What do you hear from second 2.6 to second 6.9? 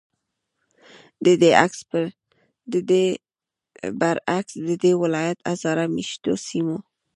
ددې برعکس، ددې ولایت هزاره میشتو سیمو